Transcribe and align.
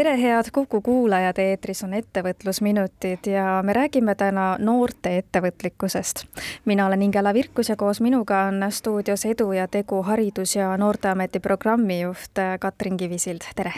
tere, 0.00 0.22
head 0.22 0.44
Kuku 0.52 0.80
kuulajad, 0.80 1.38
eetris 1.38 1.82
on 1.84 1.92
Ettevõtlusminutid 1.92 3.26
ja 3.28 3.58
me 3.62 3.72
räägime 3.76 4.14
täna 4.16 4.56
noorte 4.58 5.12
ettevõtlikkusest. 5.18 6.24
mina 6.64 6.86
olen 6.86 7.02
Ingela 7.02 7.34
Virkus 7.34 7.68
ja 7.68 7.76
koos 7.76 8.00
minuga 8.00 8.38
on 8.48 8.64
stuudios 8.70 9.24
Edu 9.24 9.52
ja 9.52 9.68
Tegu 9.68 10.02
Haridus- 10.02 10.56
ja 10.56 10.76
Noorteameti 10.76 11.40
programmijuht 11.40 12.40
Katrin 12.60 12.96
Kivisild, 12.96 13.44
tere! 13.56 13.72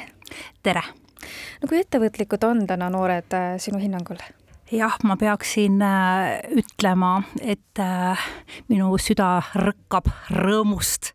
tere! 0.63 0.83
no 1.63 1.69
kui 1.69 1.80
ettevõtlikud 1.80 2.47
on 2.47 2.66
täna 2.66 2.91
noored 2.91 3.59
sinu 3.59 3.79
hinnangul? 3.79 4.23
Jah, 4.73 4.95
ma 5.05 5.17
peaksin 5.21 5.81
äh, 5.85 6.41
ütlema, 6.57 7.21
et 7.41 7.80
äh, 7.80 8.21
minu 8.73 8.91
süda 9.01 9.43
rõkkab 9.59 10.09
rõõmust 10.33 11.13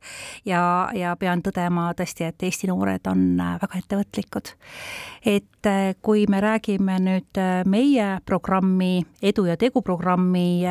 ja, 0.48 0.62
ja 0.96 1.16
pean 1.20 1.42
tõdema 1.46 1.90
tõesti, 1.98 2.28
et 2.28 2.46
Eesti 2.48 2.70
noored 2.70 3.08
on 3.10 3.24
äh, 3.42 3.56
väga 3.64 3.82
ettevõtlikud. 3.82 4.54
et 5.28 5.70
kui 6.06 6.24
me 6.30 6.40
räägime 6.40 7.00
nüüd 7.04 7.40
meie 7.68 8.06
programmi, 8.26 9.02
Edu 9.22 9.48
ja 9.50 9.58
Tegu 9.60 9.82
programmi 9.84 10.64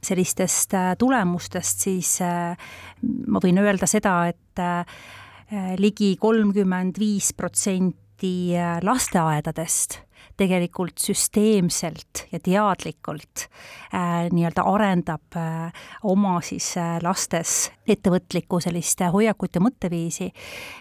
sellistest 0.00 0.72
tulemustest, 0.98 1.82
siis 1.84 2.14
ma 2.22 3.42
võin 3.42 3.60
öelda 3.60 3.86
seda, 3.90 4.14
et 4.30 5.76
ligi 5.82 6.14
kolmkümmend 6.22 6.96
viis 7.02 7.34
protsenti 7.36 8.56
lasteaedadest 8.80 9.98
tegelikult 10.36 11.02
süsteemselt 11.02 12.26
ja 12.32 12.40
teadlikult 12.42 13.46
äh, 13.94 14.28
nii-öelda 14.32 14.64
arendab 14.68 15.36
äh, 15.36 15.84
oma 16.02 16.38
siis 16.44 16.72
äh, 16.80 16.98
lastes 17.02 17.70
ettevõtlikku 17.88 18.60
sellist 18.62 19.00
hoiakut 19.12 19.56
ja 19.56 19.62
mõtteviisi. 19.62 20.30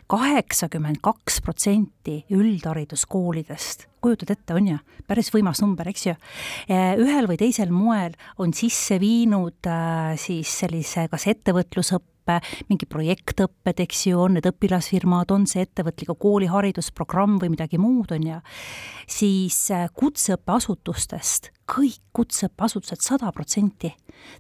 kaheksakümmend 0.08 1.02
kaks 1.02 1.42
protsenti 1.42 2.26
üldhariduskoolidest, 2.30 3.88
kujutad 4.02 4.34
ette, 4.36 4.54
on 4.54 4.68
ju, 4.68 4.78
päris 5.08 5.32
võimas 5.34 5.62
number, 5.64 5.88
eks 5.88 6.06
ju, 6.08 6.16
äh, 6.70 6.94
ühel 7.00 7.28
või 7.30 7.40
teisel 7.42 7.72
moel 7.74 8.16
on 8.38 8.54
sisse 8.54 9.00
viinud 9.02 9.68
äh, 9.68 10.14
siis 10.22 10.52
sellise 10.64 11.08
kas 11.12 11.28
ettevõtlusõppe, 11.32 12.11
õppe, 12.22 12.40
mingi 12.70 12.86
projektõpped, 12.86 13.82
eks 13.82 14.06
ju, 14.08 14.20
on 14.22 14.38
need 14.38 14.46
õpilasfirmad, 14.46 15.32
on 15.34 15.48
see 15.50 15.66
ettevõtliku 15.66 16.16
kooli 16.16 16.50
haridusprogramm 16.52 17.40
või 17.42 17.52
midagi 17.56 17.82
muud, 17.82 18.12
on 18.14 18.28
ju, 18.28 18.40
siis 19.10 19.58
äh, 19.72 19.90
kutseõppeasutustest. 19.94 21.52
Kõik 21.72 22.02
kutseõppeasutused 22.14 23.02
sada 23.02 23.32
protsenti 23.32 23.94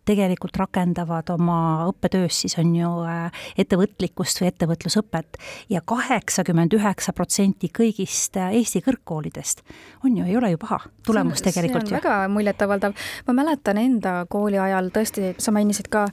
tegelikult 0.05 0.57
rakendavad 0.57 1.29
oma 1.33 1.87
õppetöös 1.89 2.43
siis 2.45 2.57
on 2.61 2.73
ju 2.75 2.91
äh, 3.07 3.43
ettevõtlikkust 3.57 4.41
või 4.41 4.51
ettevõtlusõpet 4.51 5.39
ja 5.69 5.81
kaheksakümmend 5.85 6.73
üheksa 6.77 7.13
protsenti 7.13 7.71
kõigist 7.73 8.37
äh, 8.39 8.55
Eesti 8.61 8.81
kõrgkoolidest 8.85 9.63
on 10.05 10.17
ju, 10.17 10.25
ei 10.25 10.37
ole 10.37 10.53
ju 10.53 10.61
paha 10.61 10.79
tulemus 11.05 11.39
see 11.39 11.49
on, 11.49 11.53
tegelikult. 11.53 11.87
see 11.87 11.95
on 11.95 11.97
ju. 11.97 12.01
väga 12.01 12.27
muljetavaldav. 12.33 12.95
ma 13.27 13.37
mäletan 13.37 13.81
enda 13.81 14.15
kooli 14.29 14.59
ajal 14.59 14.91
tõesti, 14.93 15.33
sa 15.41 15.53
mainisid 15.55 15.89
ka 15.91 16.05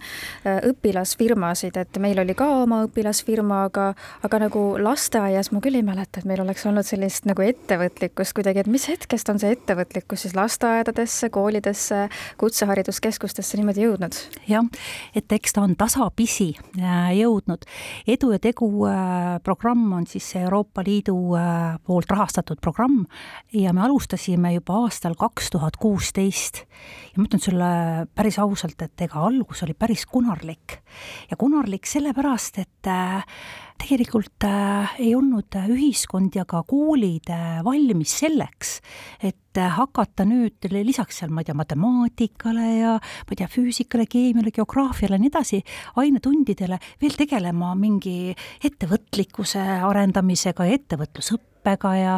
õpilasfirmasid, 0.44 1.76
et 1.80 1.98
meil 2.02 2.18
oli 2.20 2.34
ka 2.38 2.48
oma 2.62 2.82
õpilasfirma, 2.86 3.64
aga, 3.68 3.90
aga 4.26 4.42
nagu 4.46 4.64
lasteaias 4.82 5.52
ma 5.52 5.62
küll 5.64 5.78
ei 5.78 5.86
mäleta, 5.86 6.20
et 6.20 6.28
meil 6.28 6.42
oleks 6.42 6.66
olnud 6.68 6.86
sellist 6.86 7.28
nagu 7.28 7.44
ettevõtlikkust 7.44 8.36
kuidagi, 8.36 8.64
et 8.64 8.70
mis 8.70 8.88
hetkest 8.90 9.28
on 9.32 9.40
see 9.42 9.52
ettevõtlikkus 9.56 10.26
siis 10.26 10.36
lasteaedadesse, 10.38 11.30
koolidesse, 11.34 12.06
kutsehariduskeskustesse 12.40 13.57
niimoodi 13.58 13.84
jõudnud? 13.84 14.18
jah, 14.48 14.66
et 15.16 15.34
eks 15.34 15.54
ta 15.56 15.64
on 15.66 15.74
tasapisi 15.78 16.50
äh, 16.78 17.10
jõudnud. 17.18 17.66
edu 18.08 18.32
ja 18.34 18.40
tegu 18.42 18.68
äh, 18.88 19.38
programm 19.44 19.92
on 19.98 20.06
siis 20.10 20.28
Euroopa 20.40 20.84
Liidu 20.86 21.16
äh, 21.38 21.78
poolt 21.84 22.10
rahastatud 22.10 22.62
programm 22.64 23.04
ja 23.52 23.74
me 23.76 23.84
alustasime 23.86 24.54
juba 24.56 24.82
aastal 24.84 25.18
kaks 25.18 25.50
tuhat 25.54 25.76
kuusteist. 25.76 26.64
ja 27.12 27.18
ma 27.20 27.28
ütlen 27.28 27.42
sulle 27.42 27.70
päris 28.14 28.38
ausalt, 28.42 28.80
et 28.82 29.06
ega 29.08 29.24
algus 29.26 29.62
oli 29.66 29.74
päris 29.74 30.06
kunarlik 30.06 30.78
ja 31.30 31.36
kunarlik 31.36 31.86
sellepärast, 31.86 32.58
et 32.58 32.92
tegelikult 33.78 34.46
äh, 34.46 34.94
ei 35.02 35.14
olnud 35.16 35.54
ühiskond 35.72 36.36
ja 36.36 36.44
ka 36.48 36.62
koolid 36.68 37.30
äh, 37.32 37.60
valmis 37.66 38.18
selleks, 38.22 38.78
et 39.22 39.36
hakata 39.58 40.22
nüüd 40.28 40.68
lisaks 40.70 41.18
seal, 41.18 41.32
ma 41.34 41.42
ei 41.42 41.48
tea, 41.48 41.56
matemaatikale 41.58 42.66
ja 42.76 42.94
ma 43.00 43.34
ei 43.34 43.40
tea, 43.40 43.48
füüsikale, 43.50 44.06
keemiale, 44.10 44.52
geograafiale 44.54 45.16
ja 45.16 45.22
nii 45.22 45.32
edasi, 45.32 45.62
ainetundidele 45.98 46.78
veel 47.02 47.18
tegelema 47.18 47.72
mingi 47.78 48.34
ettevõtlikkuse 48.68 49.64
arendamisega 49.88 50.68
ja 50.68 50.78
ettevõtlusõppega 50.78 51.47
õppega 51.58 51.92
ja, 51.98 52.14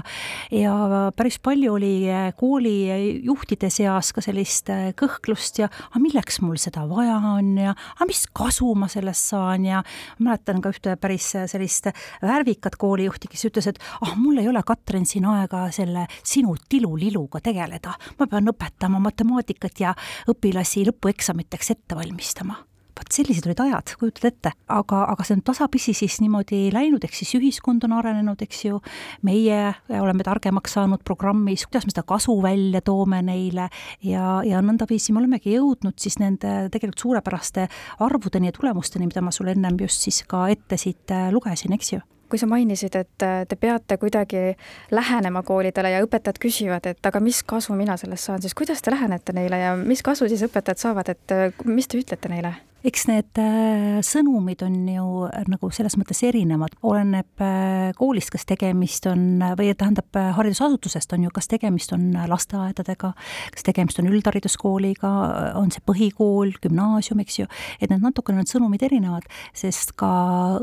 ja 0.55 0.75
päris 1.17 1.41
palju 1.43 1.75
oli 1.75 1.95
eh, 2.09 2.31
koolijuhtide 2.39 3.71
seas 3.73 4.12
ka 4.12 4.23
sellist 4.25 4.71
eh, 4.71 4.93
kõhklust 4.99 5.62
ja 5.62 5.71
aga 5.71 6.03
milleks 6.03 6.41
mul 6.45 6.61
seda 6.61 6.87
vaja 6.89 7.19
on 7.34 7.56
ja 7.59 7.75
aga 7.75 8.09
mis 8.09 8.27
kasu 8.33 8.75
ma 8.78 8.89
sellest 8.93 9.33
saan? 9.33 9.65
Ja 9.65 9.83
mäletan 10.21 10.61
ka 10.62 10.73
ühte 10.75 10.97
päris 11.01 11.33
sellist 11.51 11.91
värvikat 12.23 12.77
koolijuhti, 12.81 13.31
kes 13.33 13.47
ütles, 13.51 13.71
et 13.71 13.81
ah, 14.05 14.15
mul 14.21 14.41
ei 14.41 14.49
ole, 14.51 14.62
Katrin, 14.67 15.06
siin 15.09 15.27
aega 15.31 15.67
selle 15.75 16.07
sinu 16.22 16.55
tiluliluga 16.69 17.41
tegeleda, 17.45 17.97
ma 18.19 18.31
pean 18.31 18.53
õpetama 18.53 19.01
matemaatikat 19.03 19.87
ja 19.87 19.95
õpilasi 20.31 20.87
lõpueksamiteks 20.91 21.77
ette 21.77 21.99
valmistama 21.99 22.69
vot 23.00 23.15
sellised 23.15 23.47
olid 23.49 23.62
ajad, 23.65 23.94
kujutad 24.00 24.28
ette, 24.31 24.53
aga, 24.72 25.03
aga 25.12 25.25
see 25.27 25.38
on 25.38 25.43
tasapisi 25.47 25.94
siis 25.97 26.19
niimoodi 26.22 26.69
läinud, 26.75 27.05
ehk 27.06 27.16
siis 27.16 27.33
ühiskond 27.38 27.84
on 27.88 27.97
arenenud, 27.97 28.41
eks 28.44 28.65
ju, 28.66 28.81
meie 29.27 29.61
oleme 30.00 30.27
targemaks 30.27 30.77
saanud 30.77 31.05
programmis, 31.06 31.65
kuidas 31.69 31.89
me 31.89 31.94
seda 31.94 32.05
kasu 32.09 32.37
välja 32.44 32.83
toome 32.84 33.22
neile. 33.27 33.71
Ja, 34.06 34.41
ja 34.47 34.60
nõndaviisi 34.65 35.15
me 35.15 35.22
olemegi 35.22 35.56
jõudnud 35.56 35.97
siis 36.00 36.21
nende 36.21 36.69
tegelikult 36.72 37.06
suurepäraste 37.06 37.66
arvudeni 38.05 38.50
ja 38.50 38.56
tulemusteni, 38.56 39.09
mida 39.09 39.25
ma 39.25 39.33
sulle 39.34 39.56
ennem 39.56 39.81
just 39.81 40.06
siis 40.06 40.22
ka 40.28 40.47
ette 40.53 40.78
siit 40.81 41.12
äh, 41.15 41.31
lugesin, 41.33 41.75
eks 41.77 41.94
ju. 41.97 42.05
Kui 42.31 42.39
sa 42.39 42.47
mainisid, 42.47 42.94
et 42.94 43.25
äh, 43.27 43.43
te 43.49 43.56
peate 43.59 43.97
kuidagi 43.99 44.55
lähenema 44.94 45.43
koolidele 45.43 45.91
ja 45.97 46.05
õpetajad 46.05 46.39
küsivad, 46.43 46.87
et 46.87 47.06
aga 47.06 47.22
mis 47.25 47.43
kasu 47.43 47.75
mina 47.75 47.97
sellest 47.99 48.28
saan, 48.28 48.43
siis 48.44 48.55
kuidas 48.55 48.84
te 48.84 48.94
lähenete 48.94 49.34
neile 49.34 49.59
ja 49.65 49.77
mis 49.78 50.05
kasu 50.06 50.31
siis 50.31 50.44
õpetajad 50.47 50.84
saavad, 50.84 51.10
et 51.10 51.34
äh, 51.34 51.65
mis 51.66 51.91
te 51.91 51.99
ütlete 51.99 52.31
neile? 52.31 52.55
Eks 52.86 53.06
need 53.10 53.41
äh, 53.41 53.98
sõnumid 54.04 54.62
on 54.64 54.76
ju 54.88 55.06
äh, 55.28 55.44
nagu 55.50 55.70
selles 55.74 55.96
mõttes 56.00 56.22
erinevad, 56.26 56.74
oleneb 56.86 57.44
äh, 57.44 57.91
koolist, 57.98 58.32
kas 58.34 58.46
tegemist 58.48 59.06
on, 59.10 59.42
või 59.58 59.72
tähendab, 59.78 60.08
haridusasutusest 60.36 61.12
on 61.16 61.26
ju, 61.26 61.32
kas 61.34 61.50
tegemist 61.50 61.92
on 61.96 62.10
lasteaedadega, 62.30 63.12
kas 63.54 63.66
tegemist 63.66 64.00
on 64.02 64.10
üldhariduskooliga, 64.10 65.12
on 65.60 65.72
see 65.74 65.84
põhikool, 65.86 66.54
gümnaasium, 66.62 67.20
eks 67.24 67.41
ju, 67.42 67.48
et 67.80 67.92
need 67.92 68.04
natukene 68.04 68.41
need 68.41 68.52
sõnumid 68.52 68.84
erinevad, 68.86 69.26
sest 69.56 69.94
ka 70.00 70.10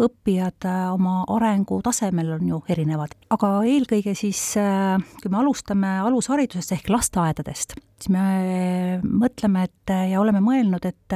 õppijad 0.08 0.68
oma 0.94 1.20
arengutasemel 1.38 2.38
on 2.40 2.54
ju 2.54 2.62
erinevad. 2.74 3.14
aga 3.34 3.52
eelkõige 3.68 4.16
siis, 4.18 4.42
kui 5.22 5.32
me 5.32 5.42
alustame 5.42 6.00
alusharidusest 6.08 6.74
ehk 6.78 6.90
lasteaedadest, 6.94 7.78
siis 7.98 8.12
me 8.14 9.00
mõtleme, 9.04 9.66
et 9.68 9.94
ja 10.12 10.22
oleme 10.22 10.42
mõelnud, 10.44 10.86
et 10.86 11.16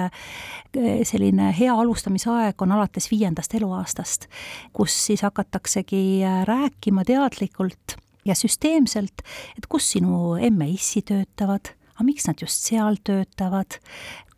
selline 1.08 1.52
hea 1.58 1.74
alustamisaeg 1.74 2.62
on 2.62 2.74
alates 2.78 3.10
viiendast 3.12 3.54
eluaastast, 3.58 4.28
kus 4.74 4.96
siis 5.08 5.22
hakataksegi 5.26 6.22
rääkima 6.50 7.06
teadlikult 7.08 7.98
ja 8.26 8.36
süsteemselt, 8.38 9.24
et 9.58 9.70
kus 9.70 9.92
sinu 9.96 10.36
emme-issi 10.42 11.04
töötavad 11.06 11.74
aga 12.02 12.08
miks 12.10 12.26
nad 12.26 12.42
just 12.42 12.66
seal 12.66 12.98
töötavad, 13.06 13.78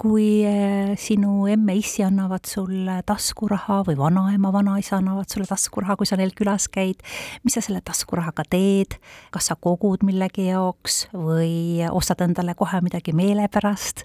kui 0.01 0.43
eh, 0.43 0.97
sinu 0.99 1.45
emme-issi 1.47 2.03
annavad 2.03 2.43
sulle 2.49 2.97
taskuraha 3.07 3.79
või 3.87 3.95
vanaema, 3.95 4.51
vanaisa 4.51 4.97
annavad 4.97 5.31
sulle 5.31 5.47
taskuraha, 5.47 5.95
kui 5.95 6.09
sa 6.09 6.17
neil 6.19 6.33
külas 6.35 6.67
käid, 6.67 6.99
mis 7.47 7.55
sa 7.55 7.63
selle 7.63 7.79
taskurahaga 7.85 8.43
teed, 8.51 8.97
kas 9.31 9.47
sa 9.47 9.55
kogud 9.55 10.03
millegi 10.03 10.49
jaoks 10.49 11.05
või 11.15 11.85
ostad 11.87 12.25
endale 12.27 12.57
kohe 12.59 12.83
midagi 12.83 13.15
meele 13.15 13.47
pärast, 13.47 14.03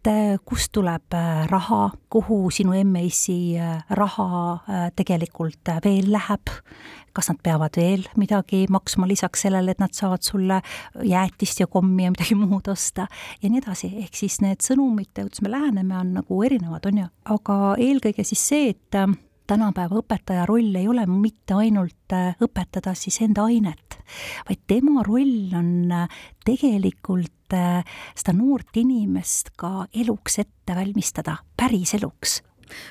et 0.00 0.08
äh, 0.08 0.38
kust 0.44 0.72
tuleb 0.72 1.12
äh, 1.12 1.46
raha, 1.50 1.90
kuhu 2.08 2.48
sinu 2.50 2.72
MAC-i 2.88 3.58
raha 3.96 4.90
tegelikult 4.96 5.68
veel 5.84 6.08
läheb, 6.12 6.52
kas 7.12 7.28
nad 7.28 7.40
peavad 7.44 7.76
veel 7.76 8.06
midagi 8.16 8.64
maksma 8.72 9.08
lisaks 9.10 9.44
sellele, 9.44 9.74
et 9.74 9.82
nad 9.82 9.92
saavad 9.92 10.24
sulle 10.24 10.60
jäätist 11.04 11.60
ja 11.60 11.68
kommi 11.68 12.06
ja 12.06 12.14
midagi 12.14 12.34
muud 12.40 12.68
osta 12.72 13.06
ja 13.42 13.50
nii 13.50 13.60
edasi, 13.60 13.92
ehk 14.04 14.16
siis 14.16 14.40
need 14.40 14.64
sõnumid, 14.64 15.12
kuidas 15.14 15.44
me 15.44 15.52
läheneme, 15.52 15.98
on 15.98 16.14
nagu 16.20 16.44
erinevad, 16.46 16.88
on 16.88 17.02
ju, 17.04 17.10
aga 17.36 17.58
eelkõige 17.76 18.24
siis 18.24 18.46
see, 18.52 18.70
et 18.72 19.02
tänapäeva 19.50 19.98
õpetaja 20.00 20.46
roll 20.48 20.74
ei 20.78 20.88
ole 20.88 21.04
mitte 21.10 21.56
ainult 21.58 22.14
äh, 22.14 22.34
õpetada 22.42 22.94
siis 22.98 23.20
enda 23.24 23.48
ainet, 23.50 23.98
vaid 24.48 24.62
tema 24.70 25.04
roll 25.06 25.54
on 25.58 25.90
äh, 25.94 26.22
tegelikult 26.46 27.32
äh, 27.32 27.39
seda 27.54 28.34
noort 28.36 28.76
inimest 28.80 29.52
ka 29.58 29.86
eluks 29.92 30.38
ette 30.42 30.76
valmistada, 30.76 31.38
päriseluks 31.56 32.40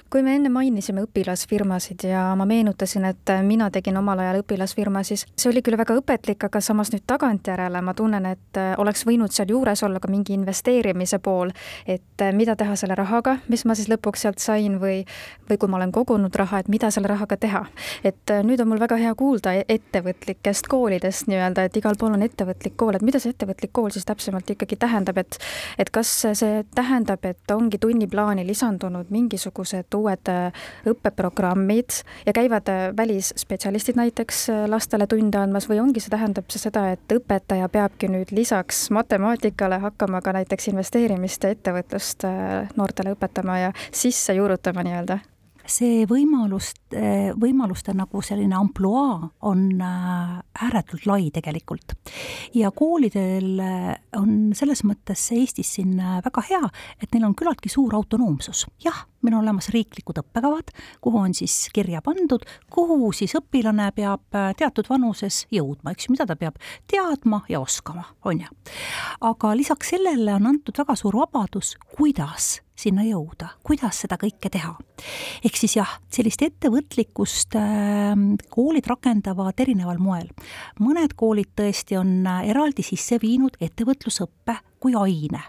kui 0.09 0.23
me 0.25 0.35
enne 0.35 0.49
mainisime 0.49 1.03
õpilasfirmasid 1.05 2.05
ja 2.09 2.29
ma 2.35 2.45
meenutasin, 2.49 3.05
et 3.09 3.33
mina 3.45 3.69
tegin 3.71 3.97
omal 3.97 4.19
ajal 4.23 4.41
õpilasfirma, 4.43 5.03
siis 5.07 5.25
see 5.35 5.51
oli 5.51 5.63
küll 5.65 5.77
väga 5.79 5.97
õpetlik, 5.99 6.43
aga 6.45 6.61
samas 6.61 6.91
nüüd 6.93 7.05
tagantjärele 7.07 7.81
ma 7.81 7.93
tunnen, 7.97 8.25
et 8.25 8.59
oleks 8.77 9.05
võinud 9.07 9.33
seal 9.33 9.51
juures 9.53 9.83
olla 9.83 9.99
ka 9.99 10.11
mingi 10.11 10.33
investeerimise 10.37 11.19
pool, 11.23 11.53
et 11.87 12.25
mida 12.35 12.55
teha 12.59 12.75
selle 12.79 12.97
rahaga, 12.97 13.37
mis 13.49 13.65
ma 13.65 13.75
siis 13.77 13.89
lõpuks 13.91 14.25
sealt 14.25 14.43
sain 14.43 14.79
või, 14.81 15.03
või 15.49 15.59
kui 15.59 15.71
ma 15.71 15.79
olen 15.79 15.93
kogunud 15.95 16.35
raha, 16.35 16.63
et 16.63 16.69
mida 16.71 16.91
selle 16.91 17.11
rahaga 17.11 17.37
teha. 17.37 17.65
et 18.03 18.31
nüüd 18.43 18.61
on 18.61 18.67
mul 18.69 18.79
väga 18.79 18.97
hea 18.99 19.13
kuulda 19.15 19.53
ettevõtlikest 19.67 20.67
koolidest 20.67 21.27
nii-öelda, 21.27 21.65
et 21.67 21.77
igal 21.77 21.97
pool 21.99 22.15
on 22.17 22.23
ettevõtlik 22.23 22.75
kool, 22.77 22.95
et 22.95 23.05
mida 23.05 23.19
see 23.19 23.33
ettevõtlik 23.33 23.73
kool 23.73 23.89
siis 23.93 24.05
täpsemalt 24.05 24.49
ikkagi 24.49 24.75
tähendab, 24.79 25.17
et 25.17 25.39
et 25.77 25.89
kas 25.93 26.11
see 26.33 26.63
tähendab, 26.75 27.25
et 27.25 27.51
ongi 27.51 27.77
tunniplaani 27.77 28.45
lisandunud 28.47 29.11
mingisugused 29.13 29.68
mingisugused 29.69 29.95
uued 29.95 30.29
äh, 30.29 30.51
õppeprogrammid 30.89 32.03
ja 32.25 32.33
käivad 32.33 32.69
äh, 32.69 32.89
välisspetsialistid 32.97 33.95
näiteks 33.95 34.49
äh, 34.49 34.67
lastele 34.69 35.07
tunde 35.07 35.37
andmas 35.37 35.69
või 35.69 35.79
ongi 35.79 35.99
see, 35.99 36.09
tähendab 36.09 36.49
see 36.49 36.59
seda, 36.59 36.91
et 36.93 37.11
õpetaja 37.13 37.69
peabki 37.69 38.09
nüüd 38.09 38.31
lisaks 38.31 38.89
matemaatikale 38.91 39.79
hakkama 39.79 40.21
ka 40.21 40.33
näiteks 40.33 40.71
investeerimist 40.71 41.43
ja 41.43 41.53
ettevõtlust 41.53 42.25
noortele 42.75 43.13
õpetama 43.15 43.59
ja 43.59 43.73
sisse 43.91 44.33
juurutama 44.33 44.83
nii-öelda? 44.83 45.19
see 45.69 46.05
võimalust, 46.09 46.95
võimaluste 47.37 47.93
nagu 47.93 48.23
selline 48.25 48.55
ampluaa 48.57 49.27
on 49.45 49.67
ääretult 49.77 51.05
lai 51.05 51.29
tegelikult. 51.29 51.93
ja 52.57 52.71
koolidel 52.71 53.61
on 54.17 54.31
selles 54.57 54.81
mõttes 54.81 55.27
Eestis 55.35 55.75
siin 55.77 55.93
väga 56.25 56.41
hea, 56.49 56.63
et 56.97 57.13
neil 57.13 57.29
on 57.29 57.37
küllaltki 57.37 57.69
suur 57.69 57.93
autonoomsus. 58.01 58.65
jah, 58.81 59.05
meil 59.21 59.35
on 59.35 59.43
olemas 59.43 59.69
riiklikud 59.73 60.21
õppekavad, 60.21 60.71
kuhu 61.01 61.21
on 61.21 61.35
siis 61.37 61.67
kirja 61.73 62.01
pandud, 62.05 62.45
kuhu 62.71 63.11
siis 63.15 63.35
õpilane 63.39 63.89
peab 63.95 64.37
äh, 64.37 64.51
teatud 64.57 64.89
vanuses 64.89 65.43
jõudma, 65.53 65.93
eks 65.93 66.07
ju, 66.07 66.15
mida 66.15 66.27
ta 66.29 66.37
peab 66.39 66.59
teadma 66.89 67.43
ja 67.49 67.61
oskama, 67.63 68.05
on 68.25 68.45
ju. 68.45 68.55
aga 69.31 69.53
lisaks 69.57 69.93
sellele 69.95 70.33
on 70.37 70.49
antud 70.53 70.77
väga 70.79 70.95
suur 70.99 71.19
vabadus, 71.21 71.75
kuidas 71.97 72.59
sinna 72.79 73.03
jõuda, 73.03 73.51
kuidas 73.65 74.03
seda 74.05 74.15
kõike 74.19 74.51
teha. 74.51 74.73
ehk 75.43 75.59
siis 75.59 75.75
jah, 75.75 75.97
sellist 76.13 76.41
ettevõtlikkust 76.45 77.57
äh, 77.59 78.15
koolid 78.49 78.87
rakendavad 78.87 79.59
erineval 79.59 79.99
moel. 79.99 80.29
mõned 80.79 81.15
koolid 81.19 81.51
tõesti 81.59 81.99
on 81.99 82.21
äh, 82.27 82.49
eraldi 82.53 82.85
sisse 82.85 83.19
viinud 83.21 83.59
ettevõtlusõppe 83.59 84.59
kui 84.79 84.95
aine 84.95 85.43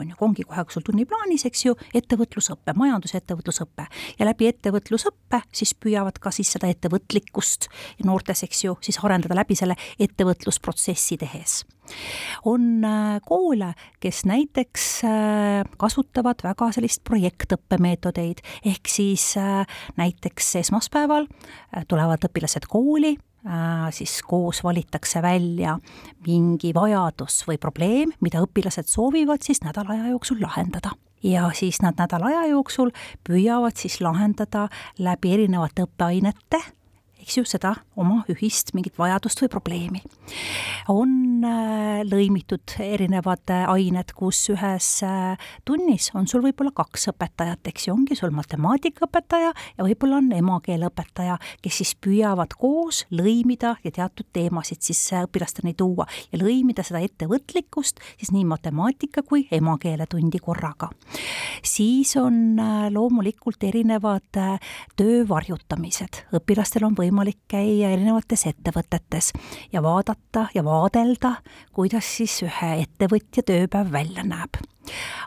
on 0.00 0.12
ju, 0.12 0.18
ongi 0.26 0.46
kohe 0.48 0.64
sul 0.72 0.84
tunniplaanis, 0.86 1.46
eks 1.48 1.64
ju, 1.66 1.76
ettevõtlusõpe, 1.96 2.74
majandusettevõtlusõpe. 2.76 3.86
Ja 4.18 4.28
läbi 4.28 4.50
ettevõtlusõppe 4.50 5.42
siis 5.52 5.74
püüavad 5.78 6.20
ka 6.22 6.32
siis 6.34 6.52
seda 6.56 6.70
ettevõtlikkust 6.72 7.70
noortes, 8.04 8.44
eks 8.46 8.64
ju, 8.64 8.78
siis 8.84 9.00
arendada 9.04 9.38
läbi 9.38 9.58
selle 9.58 9.76
ettevõtlusprotsessi 10.00 11.20
tehes. 11.20 11.60
On 12.46 12.84
äh, 12.84 13.18
koole, 13.26 13.72
kes 14.00 14.22
näiteks 14.28 14.84
äh, 15.04 15.64
kasutavad 15.80 16.44
väga 16.44 16.70
sellist 16.76 17.02
projektõppemeetodeid, 17.08 18.44
ehk 18.70 18.90
siis 18.90 19.32
äh, 19.40 19.64
näiteks 19.98 20.54
esmaspäeval 20.62 21.26
tulevad 21.90 22.30
õpilased 22.30 22.70
kooli 22.70 23.16
siis 23.96 24.18
koos 24.28 24.64
valitakse 24.64 25.22
välja 25.22 25.78
mingi 26.26 26.74
vajadus 26.76 27.42
või 27.48 27.58
probleem, 27.58 28.12
mida 28.20 28.42
õpilased 28.44 28.90
soovivad 28.90 29.42
siis 29.46 29.62
nädala 29.64 29.96
aja 29.96 30.10
jooksul 30.12 30.42
lahendada. 30.42 30.92
Ja 31.22 31.50
siis 31.56 31.82
nad 31.84 31.98
nädala 32.00 32.30
aja 32.32 32.46
jooksul 32.52 32.92
püüavad 33.28 33.76
siis 33.76 34.00
lahendada 34.00 34.68
läbi 34.98 35.34
erinevate 35.36 35.84
õppeainete 35.84 36.62
eks 37.20 37.36
ju, 37.38 37.44
seda 37.48 37.74
oma 38.00 38.22
ühist 38.32 38.72
mingit 38.76 38.96
vajadust 38.98 39.42
või 39.42 39.50
probleemi. 39.52 40.00
on 40.90 41.44
äh, 41.46 42.00
lõimitud 42.08 42.74
erinevad 42.80 43.50
äh, 43.52 43.66
ained, 43.70 44.12
kus 44.16 44.40
ühes 44.52 44.88
äh, 45.06 45.36
tunnis 45.68 46.10
on 46.16 46.26
sul 46.30 46.42
võib-olla 46.44 46.72
kaks 46.74 47.10
õpetajat, 47.12 47.70
eks 47.70 47.88
ju, 47.88 47.94
ongi 47.94 48.16
sul 48.18 48.32
matemaatikaõpetaja 48.34 49.52
ja 49.52 49.86
võib-olla 49.86 50.20
on 50.20 50.30
emakeeleõpetaja, 50.36 51.36
kes 51.62 51.80
siis 51.82 51.94
püüavad 52.00 52.56
koos 52.58 53.04
lõimida 53.12 53.76
ja 53.84 53.92
teatud 54.00 54.28
teemasid 54.32 54.82
siis 54.86 55.02
õpilasteni 55.20 55.74
tuua 55.76 56.08
ja 56.32 56.40
lõimida 56.40 56.84
seda 56.86 57.02
ettevõtlikkust 57.04 58.00
siis 58.16 58.32
nii 58.34 58.46
matemaatika 58.48 59.24
kui 59.26 59.46
emakeeletundi 59.52 60.40
korraga. 60.42 60.90
siis 61.62 62.16
on 62.16 62.56
loomulikult 62.90 63.62
erinevad 63.64 64.40
töö 64.96 65.22
varjutamised, 65.28 66.24
õpilastel 66.36 66.86
on 66.88 66.96
võimalik 66.96 67.09
võimalik 67.10 67.40
käia 67.50 67.90
erinevates 67.90 68.46
ettevõtetes 68.46 69.32
ja 69.72 69.82
vaadata 69.82 70.46
ja 70.54 70.62
vaadelda, 70.64 71.40
kuidas 71.74 72.06
siis 72.16 72.38
ühe 72.46 72.72
ettevõtja 72.84 73.42
tööpäev 73.42 73.90
välja 73.92 74.22
näeb 74.26 74.62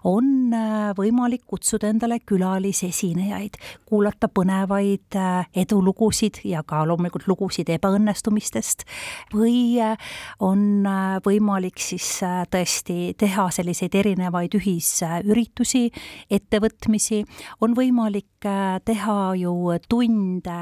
on 0.07 0.53
äh, 0.53 0.91
võimalik 0.97 1.44
kutsuda 1.47 1.88
endale 1.91 2.19
külalisesinejaid, 2.25 3.57
kuulata 3.88 4.29
põnevaid 4.31 5.17
äh, 5.19 5.47
edulugusid 5.63 6.41
ja 6.47 6.63
ka 6.67 6.83
loomulikult 6.88 7.27
lugusid 7.29 7.69
ebaõnnestumistest 7.73 8.85
või 9.33 9.79
äh, 9.83 9.97
on 10.44 10.83
võimalik 11.25 11.79
siis 11.81 12.05
tõesti 12.51 13.13
teha 13.19 13.47
selliseid 13.53 13.95
erinevaid 13.95 14.55
ühisüritusi, 14.57 15.85
ettevõtmisi, 16.33 17.23
on 17.61 17.75
võimalik 17.77 18.47
teha 18.85 19.19
ju 19.39 19.53
tunde 19.89 20.59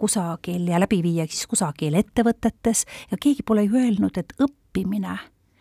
kusagil 0.00 0.68
ja 0.68 0.80
läbi 0.82 1.00
viia 1.04 1.28
siis 1.30 1.46
kusagil 1.48 1.96
ettevõtetes 1.98 2.84
ja 3.10 3.20
keegi 3.20 3.46
pole 3.46 3.64
ju 3.64 3.78
öelnud, 3.80 4.18
et 4.20 4.34
õppimine 4.44 5.16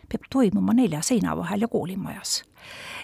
peab 0.09 0.27
toimuma 0.29 0.75
nelja 0.77 1.01
seina 1.05 1.37
vahel 1.37 1.65
ja 1.65 1.71
koolimajas 1.71 2.41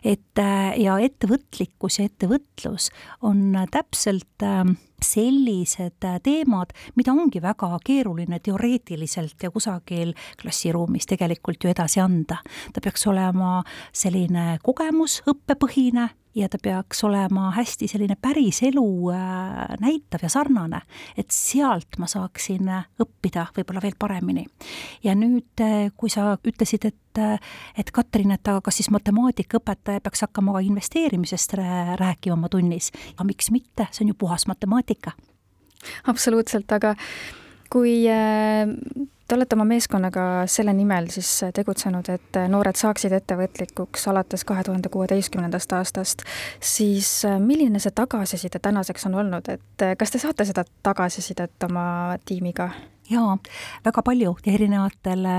et 0.03 0.41
äh, 0.41 0.75
ja 0.79 0.97
ettevõtlikkus 1.03 1.99
ja 1.99 2.07
ettevõtlus 2.09 2.89
on 3.21 3.57
täpselt 3.71 4.45
ähm, 4.45 4.77
sellised 5.03 6.05
äh, 6.05 6.19
teemad, 6.23 6.73
mida 6.95 7.13
ongi 7.15 7.41
väga 7.41 7.71
keeruline 7.85 8.39
teoreetiliselt 8.43 9.43
ja 9.43 9.51
kusagil 9.51 10.13
klassiruumis 10.41 11.09
tegelikult 11.09 11.63
ju 11.63 11.71
edasi 11.71 12.03
anda. 12.03 12.41
ta 12.73 12.81
peaks 12.83 13.07
olema 13.07 13.59
selline 13.93 14.57
kogemus, 14.63 15.21
õppepõhine 15.27 16.09
ja 16.39 16.49
ta 16.49 16.57
peaks 16.63 17.03
olema 17.03 17.49
hästi 17.55 17.87
selline 17.91 18.15
päriselu 18.21 19.11
äh, 19.13 19.75
näitav 19.83 20.23
ja 20.25 20.31
sarnane, 20.31 20.81
et 21.17 21.31
sealt 21.35 21.99
ma 21.99 22.07
saaksin 22.09 22.71
õppida 23.01 23.49
võib-olla 23.57 23.83
veel 23.83 23.97
paremini. 23.99 24.45
ja 25.03 25.15
nüüd, 25.15 25.63
kui 25.97 26.09
sa 26.09 26.33
ütlesid, 26.43 26.89
et 26.89 26.95
et 27.77 27.89
Katrin, 27.91 28.31
et 28.31 28.47
aga 28.47 28.61
kas 28.63 28.77
siis 28.79 28.91
matemaatikaõpetaja 28.93 29.99
peaks 30.03 30.21
hakkama 30.23 30.53
ka 30.55 30.61
investeerimisest 30.63 31.57
rääkima 31.99 32.37
oma 32.37 32.49
tunnis, 32.49 32.91
aga 33.15 33.25
miks 33.27 33.49
mitte, 33.51 33.89
see 33.91 34.05
on 34.05 34.13
ju 34.13 34.19
puhas 34.19 34.47
matemaatika. 34.47 35.11
absoluutselt, 36.07 36.71
aga 36.71 36.95
kui 37.69 38.03
äh, 38.09 38.67
Te 39.29 39.35
olete 39.37 39.53
oma 39.53 39.65
meeskonnaga 39.69 40.21
selle 40.49 40.73
nimel 40.73 41.05
siis 41.13 41.27
tegutsenud, 41.53 42.07
et 42.09 42.37
noored 42.49 42.79
saaksid 42.79 43.13
ettevõtlikuks 43.13 44.07
alates 44.09 44.41
kahe 44.41 44.63
tuhande 44.65 44.89
kuueteistkümnendast 44.89 45.75
aastast, 45.77 46.23
siis 46.57 47.11
äh, 47.29 47.35
milline 47.37 47.77
see 47.77 47.93
tagasiside 47.93 48.57
tänaseks 48.57 49.05
on 49.05 49.19
olnud, 49.21 49.51
et 49.53 49.85
äh, 49.85 49.93
kas 50.01 50.15
te 50.15 50.23
saate 50.23 50.49
seda 50.49 50.65
tagasisidet 50.81 51.69
oma 51.69 51.83
tiimiga? 52.25 52.71
jaa, 53.09 53.37
väga 53.85 54.01
palju 54.05 54.35
erinevatel 54.49 55.29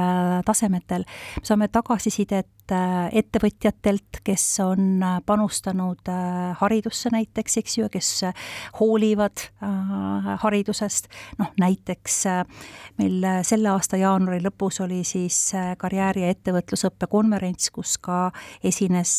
tasemetel. 0.46 1.04
saame 1.42 1.68
tagasisidet 1.68 2.46
ettevõtjatelt, 2.72 4.20
kes 4.24 4.44
on 4.64 5.02
panustanud 5.26 6.10
haridusse 6.60 7.10
näiteks, 7.12 7.56
eks 7.60 7.78
ju, 7.78 7.88
kes 7.92 8.10
hoolivad 8.80 9.44
haridusest, 10.42 11.08
noh 11.38 11.52
näiteks 11.60 12.16
meil 13.00 13.26
selle 13.46 13.72
aasta 13.72 14.00
jaanuari 14.00 14.40
lõpus 14.44 14.80
oli 14.84 15.02
siis 15.04 15.52
karjääri- 15.78 16.24
ja 16.24 16.32
ettevõtlusõppe 16.34 17.08
konverents, 17.10 17.70
kus 17.70 17.96
ka 17.98 18.30
esines 18.64 19.14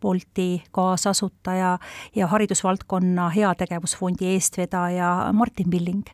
Bolti 0.00 0.62
kaasasutaja 0.72 1.78
ja 2.14 2.26
haridusvaldkonna 2.26 3.28
heategevusfondi 3.34 4.32
eestvedaja 4.34 5.32
Martin 5.32 5.70
Pilling, 5.70 6.06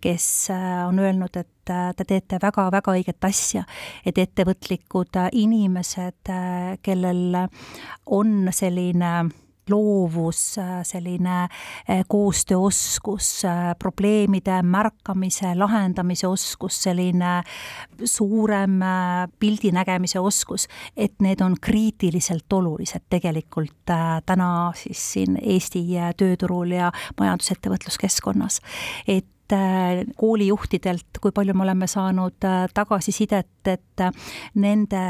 kes 0.00 0.48
on 0.88 0.98
öelnud, 0.98 1.36
et 1.36 1.48
te 1.68 2.04
teete 2.06 2.38
väga-väga 2.42 2.94
õiget 2.98 3.28
asja, 3.28 3.64
et 4.06 4.18
ettevõtlikud 4.18 5.20
inimesed, 5.32 6.32
kellel 6.82 7.36
on 8.18 8.48
selline 8.54 9.12
loovus, 9.70 10.56
selline 10.88 11.46
koostööoskus, 12.08 13.30
probleemide 13.78 14.62
märkamise, 14.62 15.52
lahendamise 15.58 16.28
oskus, 16.28 16.82
selline 16.88 17.38
suurem 18.04 18.80
pildi 19.40 19.72
nägemise 19.76 20.20
oskus, 20.20 20.68
et 20.96 21.18
need 21.24 21.42
on 21.44 21.56
kriitiliselt 21.60 22.52
olulised 22.52 23.08
tegelikult 23.10 23.94
täna 24.26 24.50
siis 24.76 25.02
siin 25.12 25.38
Eesti 25.42 25.84
tööturul 26.16 26.76
ja 26.78 26.92
majandusettevõtluskeskkonnas. 27.20 28.60
et 29.06 29.26
Äh, 29.28 29.37
koolijuhtidelt, 30.16 31.18
kui 31.20 31.32
palju 31.34 31.54
me 31.54 31.64
oleme 31.64 31.86
saanud 31.86 32.44
äh, 32.44 32.66
tagasisidet, 32.74 33.68
et 33.68 34.02
äh, 34.02 34.32
nende 34.60 35.00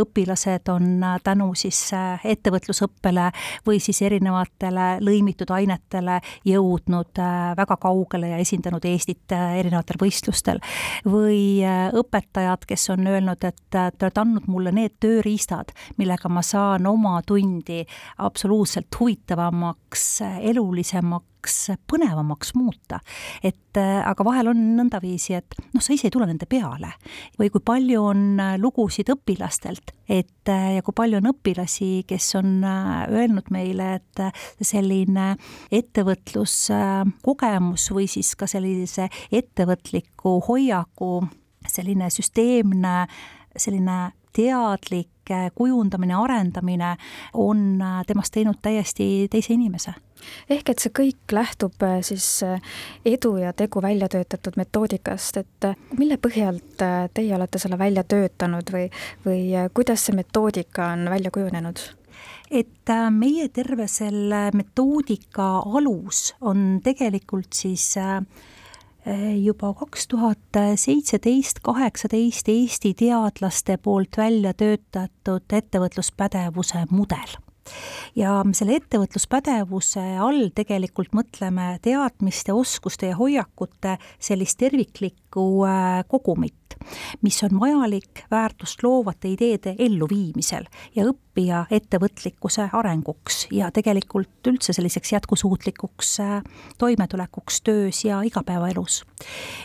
õpilased 0.00 0.70
on 0.72 1.04
tänu 1.24 1.50
siis 1.58 1.80
ettevõtlusõppele 2.24 3.28
või 3.66 3.80
siis 3.82 4.02
erinevatele 4.02 4.98
lõimitud 5.04 5.50
ainetele 5.54 6.20
jõudnud 6.46 7.22
väga 7.56 7.76
kaugele 7.80 8.32
ja 8.34 8.40
esindanud 8.42 8.84
Eestit 8.84 9.32
erinevatel 9.32 9.98
võistlustel. 10.00 10.60
või 11.04 11.62
õpetajad, 12.00 12.66
kes 12.66 12.90
on 12.90 13.06
öelnud, 13.06 13.44
et 13.44 13.60
te 13.70 14.06
olete 14.06 14.20
andnud 14.20 14.48
mulle 14.48 14.72
need 14.72 14.96
tööriistad, 15.00 15.72
millega 15.98 16.28
ma 16.28 16.42
saan 16.42 16.86
oma 16.86 17.20
tundi 17.26 17.84
absoluutselt 18.18 19.00
huvitavamaks, 19.00 20.20
elulisemaks, 20.40 21.33
põnevamaks, 21.44 21.68
põnevamaks 21.90 22.54
muuta. 22.54 23.00
et 23.42 23.76
äh, 23.76 24.08
aga 24.08 24.24
vahel 24.24 24.48
on 24.48 24.76
nõndaviisi, 24.76 25.34
et 25.36 25.54
noh, 25.74 25.82
sa 25.82 25.92
ise 25.92 26.06
ei 26.08 26.10
tule 26.10 26.26
nende 26.26 26.46
peale. 26.46 26.92
või 27.38 27.50
kui 27.50 27.60
palju 27.60 28.02
on 28.02 28.40
äh, 28.40 28.58
lugusid 28.58 29.08
õpilastelt, 29.10 29.90
et 30.08 30.48
äh, 30.48 30.74
ja 30.76 30.82
kui 30.82 30.92
palju 30.94 31.16
on 31.18 31.26
õpilasi, 31.32 32.04
kes 32.06 32.34
on 32.36 32.64
öelnud 32.64 33.50
meile, 33.50 33.94
et 33.94 34.20
selline 34.60 35.36
ettevõtluskogemus 35.70 37.90
või 37.90 38.08
siis 38.08 38.34
ka 38.36 38.46
sellise 38.46 39.08
ettevõtliku 39.32 40.40
hoiaku 40.48 41.28
selline 41.68 42.10
süsteemne, 42.10 43.06
selline 43.56 44.12
teadlik 44.34 45.10
kujundamine, 45.54 46.12
arendamine 46.20 46.96
on 47.40 47.78
temast 48.06 48.34
teinud 48.34 48.58
täiesti 48.60 49.28
teise 49.32 49.54
inimese 49.54 49.94
ehk 50.50 50.70
et 50.72 50.82
see 50.82 50.92
kõik 50.94 51.34
lähtub 51.34 51.84
äh, 51.86 51.98
siis 52.06 52.26
äh, 52.46 52.62
edu 53.06 53.36
ja 53.40 53.52
tegu 53.56 53.82
välja 53.84 54.08
töötatud 54.12 54.58
metoodikast, 54.60 55.40
et 55.42 55.68
äh, 55.68 55.76
mille 55.98 56.18
põhjalt 56.22 56.84
teie 57.14 57.34
olete 57.36 57.60
selle 57.62 57.78
välja 57.80 58.04
töötanud 58.08 58.72
või, 58.74 58.88
või 59.26 59.44
kuidas 59.74 60.06
see 60.06 60.16
metoodika 60.16 60.92
on 60.94 61.08
välja 61.12 61.34
kujunenud? 61.34 61.82
et 62.54 62.90
meie 63.10 63.48
terve 63.50 63.86
selle 63.90 64.50
metoodika 64.54 65.46
alus 65.64 66.28
on 66.44 66.78
tegelikult 66.84 67.56
siis 67.56 67.88
juba 69.36 69.74
kaks 69.76 70.08
tuhat 70.08 70.58
seitseteist, 70.80 71.60
kaheksateist 71.62 72.48
Eesti 72.48 72.94
teadlaste 72.98 73.76
poolt 73.76 74.16
välja 74.16 74.54
töötatud 74.54 75.52
ettevõtluspädevuse 75.52 76.86
mudel. 76.90 77.36
Ja 78.16 78.42
selle 78.52 78.76
ettevõtluspädevuse 78.78 80.02
all 80.20 80.50
tegelikult 80.54 81.14
mõtleme 81.16 81.78
teadmiste, 81.84 82.52
oskuste 82.52 83.12
ja 83.12 83.16
hoiakute 83.16 83.96
sellist 84.20 84.58
terviklikku 84.60 85.23
äh, 85.66 86.04
kogumit 86.08 86.54
mis 87.22 87.42
on 87.44 87.60
vajalik 87.60 88.24
väärtust 88.30 88.82
loovate 88.82 89.28
ideede 89.28 89.74
elluviimisel 89.78 90.66
ja 90.96 91.06
õppija 91.08 91.64
ettevõtlikkuse 91.74 92.68
arenguks 92.72 93.46
ja 93.54 93.70
tegelikult 93.74 94.48
üldse 94.50 94.74
selliseks 94.76 95.12
jätkusuutlikuks 95.14 96.12
äh, 96.20 96.36
toimetulekuks 96.78 97.60
töös 97.62 98.04
ja 98.04 98.20
igapäevaelus. 98.22 99.02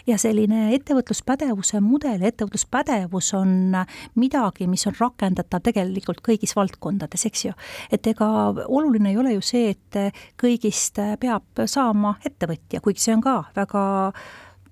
ja 0.08 0.18
selline 0.18 0.74
ettevõtluspädevuse 0.76 1.82
mudel, 1.82 2.22
ettevõtluspädevus 2.22 3.34
on 3.38 3.76
midagi, 4.16 4.68
mis 4.68 4.88
on 4.88 4.98
rakendatav 5.00 5.64
tegelikult 5.64 6.24
kõigis 6.26 6.56
valdkondades, 6.56 7.26
eks 7.26 7.46
ju. 7.46 7.54
et 7.92 8.08
ega 8.08 8.30
oluline 8.68 9.10
ei 9.14 9.18
ole 9.18 9.34
ju 9.38 9.42
see, 9.42 9.70
et 9.76 10.16
kõigist 10.40 11.00
peab 11.20 11.66
saama 11.66 12.16
ettevõtja, 12.26 12.82
kuigi 12.82 13.04
see 13.04 13.18
on 13.18 13.26
ka 13.26 13.42
väga 13.56 13.84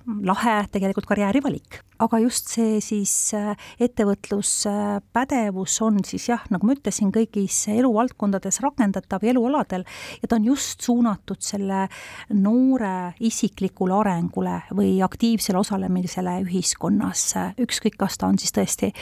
lahe 0.08 0.56
tegelikult 0.72 1.06
karjäärivalik. 1.06 1.82
aga 2.00 2.20
just 2.22 2.52
see 2.54 2.78
siis 2.82 3.34
äh, 3.34 3.56
ettevõtluspädevus 3.82 5.80
on 5.82 5.98
siis 6.06 6.28
jah, 6.30 6.44
nagu 6.54 6.68
ma 6.70 6.76
ütlesin, 6.76 7.10
kõigis 7.12 7.64
eluvaldkondades 7.74 8.62
rakendatav 8.62 9.26
ja 9.26 9.34
elualadel 9.34 9.84
ja 10.22 10.30
ta 10.30 10.38
on 10.38 10.46
just 10.46 10.86
suunatud 10.86 11.42
selle 11.42 11.88
noore 12.30 13.16
isiklikule 13.20 13.98
arengule 13.98 14.62
või 14.78 15.00
aktiivsele 15.04 15.58
osalemisele 15.64 16.38
ühiskonnas, 16.46 17.26
ükskõik, 17.66 17.98
kas 17.98 18.22
ta 18.22 18.30
on 18.30 18.38
siis 18.38 18.54
tõesti 18.54 18.94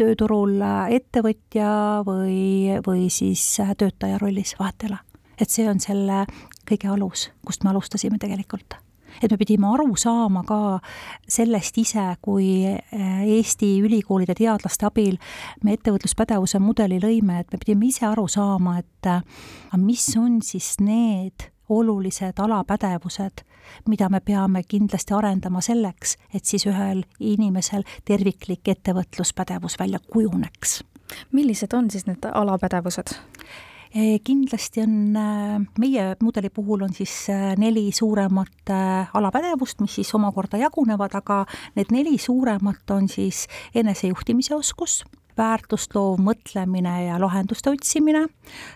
tööturul 0.00 0.58
ettevõtja 0.90 1.70
või, 2.06 2.76
või 2.86 3.08
siis 3.14 3.46
töötaja 3.78 4.18
rollis, 4.18 4.56
vahet 4.58 4.84
ei 4.84 4.92
ole. 4.92 5.00
et 5.38 5.48
see 5.48 5.70
on 5.70 5.80
selle 5.80 6.26
kõige 6.68 6.90
alus, 6.90 7.30
kust 7.46 7.64
me 7.64 7.70
alustasime 7.70 8.18
tegelikult 8.18 8.80
et 9.22 9.30
me 9.30 9.38
pidime 9.40 9.68
aru 9.74 9.96
saama 9.96 10.42
ka 10.46 10.80
sellest 11.28 11.78
ise, 11.78 12.06
kui 12.22 12.64
eh, 12.66 13.22
Eesti 13.36 13.76
ülikoolide 13.84 14.34
teadlaste 14.38 14.86
abil 14.86 15.18
me 15.64 15.76
ettevõtluspädevuse 15.76 16.60
mudeli 16.62 17.00
lõime, 17.02 17.40
et 17.40 17.52
me 17.52 17.62
pidime 17.64 17.90
ise 17.90 18.06
aru 18.08 18.26
saama, 18.28 18.78
et 18.78 19.10
mis 19.80 20.04
on 20.18 20.40
siis 20.42 20.76
need 20.80 21.50
olulised 21.70 22.38
alapädevused, 22.38 23.44
mida 23.88 24.08
me 24.08 24.20
peame 24.20 24.62
kindlasti 24.68 25.14
arendama 25.14 25.62
selleks, 25.62 26.16
et 26.34 26.44
siis 26.44 26.66
ühel 26.66 27.04
inimesel 27.20 27.86
terviklik 28.04 28.68
ettevõtluspädevus 28.68 29.78
välja 29.78 30.00
kujuneks. 30.12 30.82
millised 31.32 31.72
on 31.72 31.90
siis 31.90 32.06
need 32.06 32.26
alapädevused? 32.34 33.14
Eh, 33.94 34.20
kindlasti 34.22 34.84
on 34.84 35.16
äh, 35.16 35.60
meie 35.78 36.16
mudeli 36.22 36.50
puhul 36.50 36.84
on 36.86 36.92
siis 36.94 37.26
äh, 37.30 37.56
neli 37.58 37.90
suuremat 37.92 38.70
alapädevust, 39.14 39.80
mis 39.80 39.94
siis 39.98 40.14
omakorda 40.14 40.60
jagunevad, 40.62 41.16
aga 41.18 41.40
need 41.74 41.90
neli 41.90 42.18
suuremat 42.18 42.90
on 42.94 43.08
siis 43.08 43.48
enesejuhtimise 43.74 44.54
oskus, 44.54 45.00
väärtust 45.36 45.94
loov 45.94 46.22
mõtlemine 46.22 46.94
ja 47.08 47.18
lahenduste 47.18 47.72
otsimine, 47.74 48.28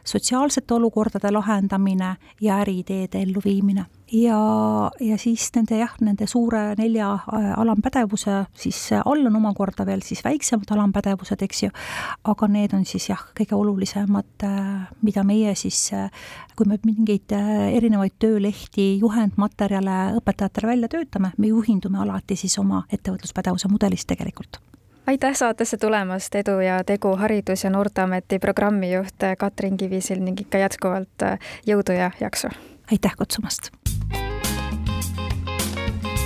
sotsiaalsete 0.04 0.74
olukordade 0.74 1.30
lahendamine 1.30 2.16
ja 2.40 2.58
äriideede 2.64 3.22
elluviimine 3.22 3.86
ja, 4.14 4.90
ja 5.00 5.18
siis 5.18 5.48
nende 5.56 5.78
jah, 5.78 5.92
nende 6.04 6.26
suure 6.30 6.74
nelja 6.78 7.10
äh, 7.14 7.50
alampädevuse 7.58 8.44
siis 8.58 8.78
all 9.04 9.26
on 9.26 9.38
omakorda 9.40 9.86
veel 9.86 10.02
siis 10.06 10.22
väiksemad 10.24 10.70
alampädevused, 10.76 11.42
eks 11.46 11.62
ju, 11.66 11.70
aga 12.30 12.48
need 12.50 12.74
on 12.76 12.84
siis 12.88 13.08
jah, 13.10 13.22
kõige 13.38 13.56
olulisemad, 13.58 14.46
äh, 14.46 14.84
mida 15.02 15.24
meie 15.26 15.54
siis, 15.58 15.86
äh, 15.96 16.10
kui 16.56 16.68
me 16.70 16.78
mingeid 16.84 17.32
erinevaid 17.34 18.14
töölehti, 18.22 18.98
juhendmaterjale 19.00 20.14
õpetajatele 20.20 20.70
välja 20.74 20.90
töötame, 20.92 21.32
me 21.38 21.50
juhindume 21.50 21.98
alati 22.04 22.36
siis 22.38 22.58
oma 22.62 22.84
ettevõtluspädevuse 22.92 23.70
mudelist 23.72 24.08
tegelikult 24.10 24.60
aitäh 25.04 25.34
saatesse 25.36 25.76
tulemast, 25.76 26.34
Edu 26.34 26.54
ja 26.64 26.78
Tegu 26.84 27.10
Haridus- 27.20 27.66
ja 27.66 27.70
Noorteameti 27.70 28.38
programmijuht 28.40 29.26
Katrin 29.38 29.76
Kivisil 29.76 30.22
ning 30.24 30.40
ikka 30.40 30.62
jätkuvalt 30.64 31.28
jõudu 31.68 31.98
ja 31.98 32.10
jaksu! 32.20 32.48
aitäh 32.92 33.16
kutsumast! 33.18 33.83